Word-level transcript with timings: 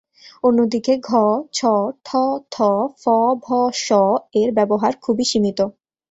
অন্যদিকে 0.43 0.93
ঘ, 0.99 1.09
ছ, 1.53 1.59
ঠ, 2.05 2.09
থ, 2.51 2.55
ফ, 3.01 3.03
ভ, 3.41 3.47
শ 3.77 3.87
এর 4.33 4.49
ব্যবহার 4.51 4.93
খুবই 5.01 5.25
সীমিত। 5.25 5.59